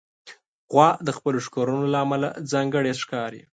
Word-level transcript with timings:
غوا 0.71 0.89
د 1.07 1.09
خپلو 1.17 1.39
ښکرونو 1.45 1.85
له 1.93 1.97
امله 2.05 2.27
ځانګړې 2.51 2.91
ښکاري. 3.01 3.41